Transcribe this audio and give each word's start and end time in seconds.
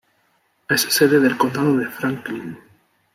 Es 0.67 0.81
sede 0.81 1.19
del 1.19 1.37
condado 1.37 1.77
de 1.77 1.85
Franklin. 1.85 2.57